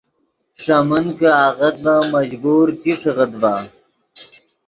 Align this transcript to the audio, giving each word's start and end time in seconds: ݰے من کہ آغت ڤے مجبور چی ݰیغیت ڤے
ݰے 0.61 0.77
من 0.89 1.05
کہ 1.17 1.27
آغت 1.47 1.75
ڤے 1.83 1.95
مجبور 2.13 2.67
چی 2.81 2.91
ݰیغیت 3.01 3.31
ڤے 3.41 3.55